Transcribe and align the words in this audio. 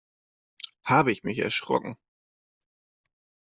Habe 0.83 1.11
ich 1.11 1.21
mich 1.23 1.37
erschrocken! 1.37 1.95